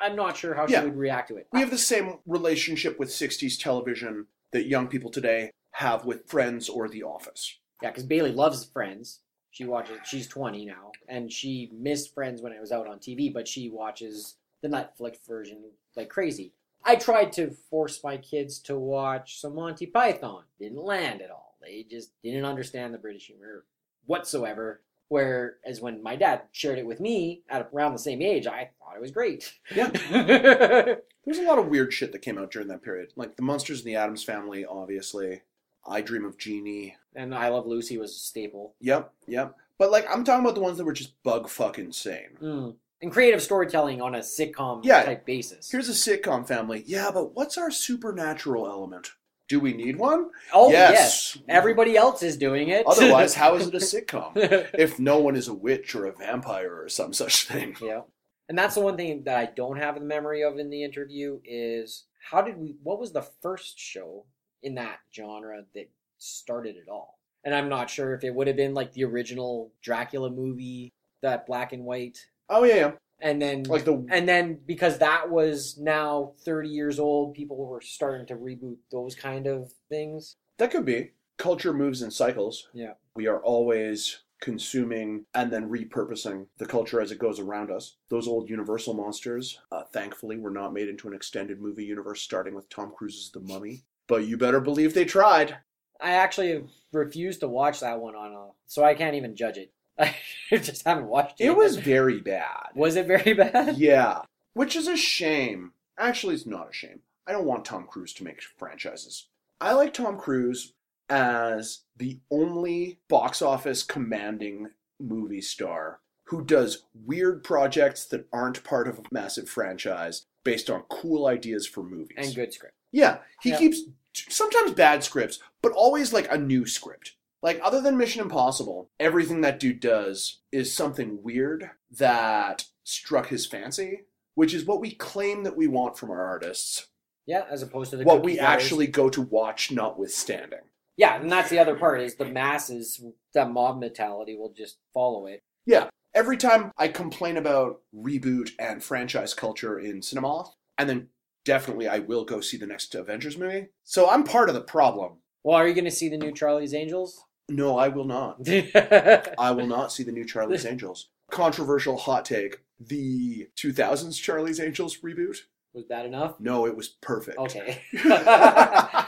[0.00, 0.80] I'm not sure how Yeah.
[0.80, 1.46] she would react to it.
[1.52, 6.68] We have the same relationship with 60s television that young people today have with Friends
[6.68, 7.58] or The Office.
[7.82, 9.20] Yeah, because Bailey loves Friends.
[9.50, 9.98] She watches.
[10.04, 13.70] She's 20 now, and she missed Friends when it was out on TV, but she
[13.70, 15.62] watches the Netflix version
[15.96, 16.52] like crazy.
[16.84, 20.44] I tried to force my kids to watch some Monty Python.
[20.58, 21.56] Didn't land at all.
[21.60, 23.64] They just didn't understand the British humor
[24.06, 24.82] whatsoever.
[25.08, 28.96] Whereas when my dad shared it with me at around the same age, I thought
[28.96, 29.54] it was great.
[29.74, 29.88] Yeah.
[31.24, 33.12] There's a lot of weird shit that came out during that period.
[33.16, 35.42] Like The Munsters and the Addams Family, obviously.
[35.86, 36.96] I Dream of Jeannie.
[37.18, 38.74] And I Love Lucy was a staple.
[38.80, 39.54] Yep, yep.
[39.78, 42.36] But like, I'm talking about the ones that were just bug fucking insane.
[42.42, 42.76] Mm.
[43.00, 45.04] And creative storytelling on a sitcom Yeah.
[45.04, 45.70] type basis.
[45.70, 46.82] Here's a sitcom family.
[46.86, 49.10] Yeah, but what's our supernatural element?
[49.48, 50.30] Do we need one?
[50.52, 51.36] oh yes.
[51.36, 51.44] yes.
[51.48, 52.84] everybody else is doing it.
[52.86, 54.32] Otherwise, how is it a sitcom?
[54.74, 57.76] If no one is a witch or a vampire or some such thing.
[57.80, 58.02] yeah,
[58.48, 61.40] and that's the one thing that I don't have the memory of in the interview
[61.44, 62.76] is how did we?
[62.82, 64.26] What was the first show
[64.62, 67.18] in that genre that started it all?
[67.44, 71.46] And I'm not sure if it would have been like the original Dracula movie, that
[71.46, 72.92] black and white, Oh yeah, yeah.
[73.20, 77.80] and then Like the and then because that was now 30 years old, people were
[77.80, 80.36] starting to reboot those kind of things.
[80.58, 81.12] that could be.
[81.36, 82.68] Culture moves in cycles.
[82.74, 82.94] Yeah.
[83.14, 87.96] We are always consuming and then repurposing the culture as it goes around us.
[88.08, 92.54] Those old Universal monsters, uh, thankfully, were not made into an extended movie universe starting
[92.54, 93.82] with Tom Cruise's The Mummy.
[94.06, 95.58] But you better believe they tried.
[96.00, 99.72] I actually refused to watch that one on a, so I can't even judge it.
[99.98, 100.14] I
[100.52, 101.46] just haven't watched it.
[101.46, 102.68] It was very bad.
[102.74, 103.76] Was it very bad?
[103.78, 104.22] Yeah,
[104.54, 105.72] which is a shame.
[105.98, 107.00] Actually, it's not a shame.
[107.26, 109.26] I don't want Tom Cruise to make franchises.
[109.60, 110.72] I like Tom Cruise
[111.10, 114.68] as the only box office commanding
[115.00, 120.82] movie star who does weird projects that aren't part of a massive franchise based on
[120.90, 122.16] cool ideas for movies.
[122.18, 122.74] And good script.
[122.92, 123.58] Yeah, he Yeah.
[123.58, 123.80] keeps
[124.14, 127.14] sometimes bad scripts, but always like a new script.
[127.42, 133.46] Like other than Mission Impossible, everything that dude does is something weird that struck his
[133.46, 134.00] fancy,
[134.34, 136.88] which is what we claim that we want from our artists.
[137.26, 138.64] Yeah, as opposed to the what we cutters.
[138.64, 140.60] actually go to watch notwithstanding.
[140.96, 143.00] Yeah, and that's the other part is the masses,
[143.34, 145.42] that mob mentality will just follow it.
[145.64, 145.88] Yeah.
[146.14, 151.08] Every time I complain about reboot and franchise culture in cinema, and then
[151.44, 153.68] definitely I will go see the next Avengers movie.
[153.84, 155.18] So I'm part of the problem.
[155.48, 157.24] Well, are you going to see the new Charlie's Angels?
[157.48, 158.36] No, I will not.
[158.46, 161.08] I will not see the new Charlie's Angels.
[161.30, 162.58] Controversial hot take.
[162.78, 165.38] The 2000s Charlie's Angels reboot?
[165.72, 166.38] Was that enough?
[166.38, 167.38] No, it was perfect.
[167.38, 167.80] Okay.
[168.04, 169.06] I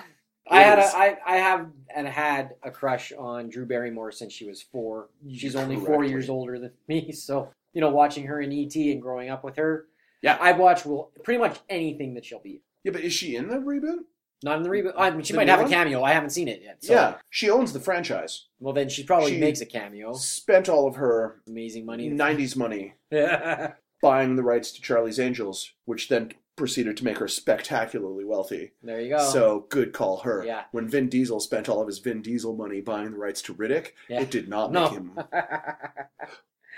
[0.50, 4.62] had a, I, I have and had a crush on Drew Barrymore since she was
[4.62, 5.10] four.
[5.30, 9.02] She's only four years older than me, so you know, watching her in ET and
[9.02, 9.88] growing up with her,
[10.22, 10.38] Yeah.
[10.40, 12.62] I'd watch well, pretty much anything that she'll be.
[12.82, 14.04] Yeah, but is she in the reboot?
[14.42, 14.94] Not in the reboot.
[14.96, 15.68] I mean, she The might have one?
[15.68, 16.02] a cameo.
[16.02, 16.82] I haven't seen it yet.
[16.82, 16.94] So.
[16.94, 18.46] Yeah, she owns the franchise.
[18.58, 20.14] Well, then she probably She- makes a cameo.
[20.14, 22.08] Spent all of her Amazing money.
[22.10, 22.94] 90s money
[24.02, 28.72] buying the rights to Charlie's Angels, which then proceeded to make her spectacularly wealthy.
[28.82, 29.30] There you go.
[29.30, 30.44] So good call her.
[30.44, 30.64] Yeah.
[30.72, 33.92] When Vin Diesel spent all of his Vin Diesel money buying the rights to Riddick,
[34.08, 34.20] Yeah.
[34.22, 35.18] it did not make him.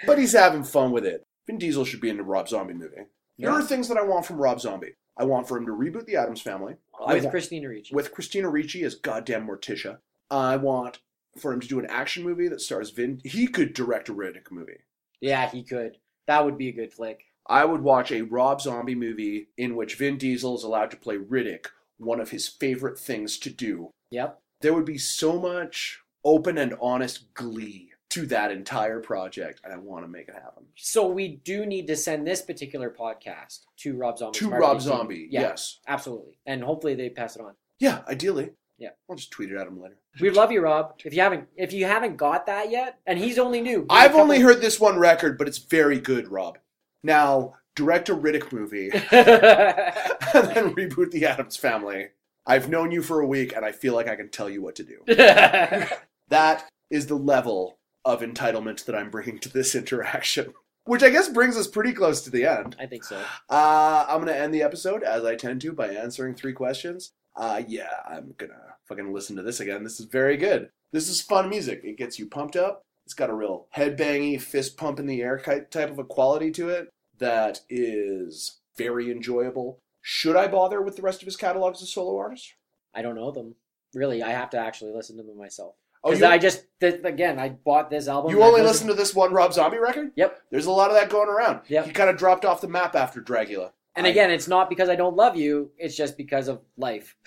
[0.07, 1.25] But he's having fun with it.
[1.47, 2.97] Vin Diesel should be in a Rob Zombie movie.
[3.37, 3.53] Here Yeah.
[3.53, 4.95] are things that I want from Rob Zombie.
[5.17, 6.75] I want for him to reboot the Addams Family.
[7.07, 7.95] With Christina Ricci.
[7.95, 9.99] with Christina Ricci as goddamn Morticia.
[10.31, 11.01] I want
[11.39, 13.21] for him to do an action movie that stars Vin.
[13.25, 14.79] He could direct a Riddick movie.
[15.21, 15.99] yeah, he could.
[16.27, 17.25] That would be a good flick.
[17.49, 21.17] I would watch a Rob Zombie movie in which Vin Diesel is allowed to play
[21.17, 21.67] Riddick,
[21.99, 23.91] one of his favorite things to do.
[24.13, 24.41] Yep.
[24.61, 29.77] There would be so much open and honest glee to that entire project, and I
[29.77, 30.65] want to make it happen.
[30.77, 34.39] So we do need to send this particular podcast to Rob Zombie.
[34.39, 35.79] To Rob Zombie, Yeah, yes.
[35.89, 37.55] absolutely, and hopefully they pass it on.
[37.79, 38.51] Yeah, ideally.
[38.79, 38.91] Yeah.
[39.09, 39.97] I'll just tweet it at him later.
[40.21, 40.95] We love you, Rob.
[41.05, 43.87] If you haven't if you haven't got that yet, and he's only new.
[43.89, 46.59] I've only heard this one record, but it's very good, Rob.
[47.03, 52.09] Now, direct a Riddick movie and then reboot the Addams family.
[52.45, 54.75] I've known you for a week, and I feel like I can tell you what
[54.77, 54.99] to do.
[56.29, 60.55] That is the level of entitlement that I'm bringing to this interaction.
[60.85, 62.75] Which I guess brings us pretty close to the end.
[62.79, 63.17] I think so.
[63.49, 67.13] Uh, I'm gonna end the episode as I tend to by answering three questions.
[67.37, 69.85] Uh, yeah, I'm gonna fucking listen to this again.
[69.85, 70.71] This is very good.
[70.91, 71.83] This is fun music.
[71.85, 72.83] It gets you pumped up.
[73.07, 76.69] It's got a real headbangy, fist pump in the air type of a quality to
[76.69, 76.89] it
[77.19, 79.79] that is very enjoyable.
[80.01, 82.55] Should I bother with the rest of his catalog as a solo artist?
[82.95, 83.55] I don't know them.
[83.95, 85.75] Really, I have to actually listen to them myself.
[86.05, 88.31] Oh, you, I just th- again, I bought this album.
[88.33, 90.11] you only I've listen to this one Rob Zombie record?
[90.17, 90.43] Yep.
[90.51, 91.61] There's a lot of that going around.
[91.69, 91.87] Yep.
[91.87, 93.73] He kind of dropped off the map after Dracula.
[93.95, 95.71] And I- again, it's not because I don't love you.
[95.79, 97.17] It's just because of life.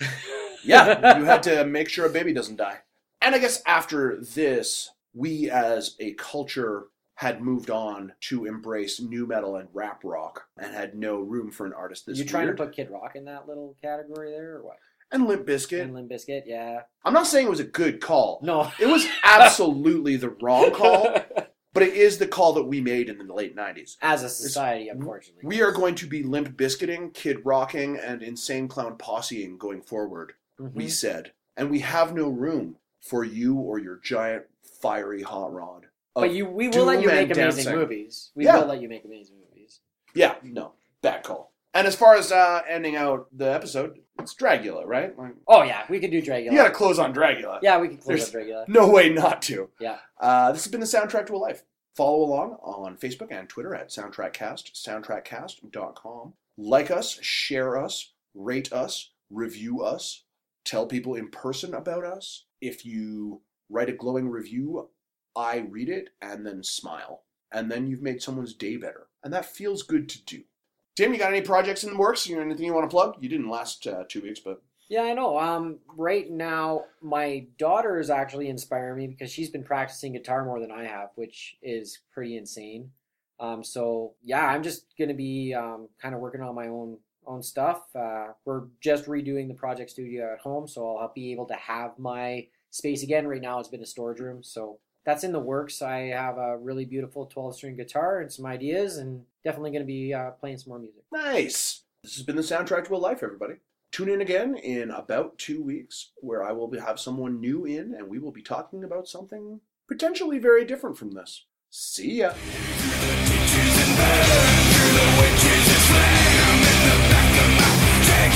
[0.64, 2.78] Yeah, you had to make sure a baby doesn't die.
[3.22, 9.26] And I guess after this, we as a culture had moved on to embrace nu
[9.28, 12.56] metal and rap rock and had no room for an artist this you trying weird.
[12.56, 14.76] to put Kid Rock in that little category there, or what?
[15.12, 15.82] And Limp Bizkit.
[15.82, 16.80] And Limp Bizkit, yeah.
[17.04, 18.40] I'm not saying it was a good call.
[18.42, 18.70] No.
[18.80, 21.14] It was absolutely the wrong call,
[21.72, 23.96] but it is the call that we made in the late 90s.
[24.02, 25.42] As a society, unfortunately.
[25.46, 30.32] We are going to be Limp Biscuiting, Kid Rocking, and Insane Clown Posseing going forward.
[30.60, 30.72] Mhm.
[30.74, 34.44] we said, and we have no room for you or your giant
[34.80, 35.86] fiery hot rod.
[36.14, 37.74] But you, we will let you make amazing dancing.
[37.76, 38.30] movies.
[38.34, 38.60] We Yeah.
[38.60, 39.80] will let you make amazing movies.
[40.14, 41.52] yeah, no, bad call.
[41.74, 45.16] And as far as uh, ending out the episode, it's Dragula, right?
[45.18, 46.50] Like, Oh yeah, we could do Dragula.
[46.52, 47.58] you got to close on Dragula.
[47.62, 48.68] yeah, we could close There's- up Dragula.
[48.68, 49.70] No way not to.
[49.80, 49.98] Yeah.
[50.20, 51.62] Uh, this has been the Soundtrack to a Life.
[51.96, 54.72] Follow along on Facebook and Twitter at SoundtrackCast,
[55.34, 56.34] soundtrackcast.com.
[56.58, 60.24] Like us, share us, rate us, review us,
[60.64, 62.44] tell people in person about us.
[62.60, 64.88] If you write a glowing review,
[65.34, 67.22] I read it and then smile.
[67.52, 69.06] And then you've made someone's day better.
[69.22, 70.42] And that feels good to do.
[70.96, 72.26] Tim, you got any projects in the works?
[72.26, 73.16] You anything you want to plug?
[73.20, 75.38] You didn't last uh, two weeks, but Yeah, I know.
[75.38, 80.58] Um, right now, my daughter is actually inspiring me because she's been practicing guitar more
[80.58, 82.90] than I have, which is pretty insane.
[83.38, 87.42] Um, so yeah, I'm just gonna be um, kind of working on my own own
[87.42, 87.82] stuff.
[87.94, 91.98] Uh, we're just redoing the project studio at home, so I'll be able to have
[91.98, 93.26] my space again.
[93.26, 95.80] Right now, it's been a storage room, so that's in the works.
[95.80, 99.86] I have a really beautiful 12 string guitar and some ideas, and definitely going to
[99.86, 101.04] be uh, playing some more music.
[101.12, 101.84] Nice.
[102.02, 103.54] This has been the soundtrack to a life, everybody.
[103.92, 108.08] Tune in again in about two weeks, where I will have someone new in, and
[108.08, 111.46] we will be talking about something potentially very different from this.
[111.70, 112.30] See ya.
[112.30, 112.42] Through